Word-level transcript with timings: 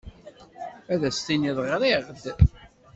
Ad 0.93 1.01
as-tiniḍ 1.09 1.57
ɣriɣ-d? 1.67 2.23